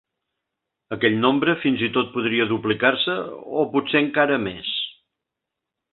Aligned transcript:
Aquell 0.95 1.17
nombre 1.25 1.53
fins 1.65 1.83
i 1.87 1.91
tot 1.99 2.09
podria 2.15 2.49
duplicar-se 2.53 3.19
o 3.65 3.69
potser 3.77 4.05
encara 4.09 4.41
més. 4.51 4.77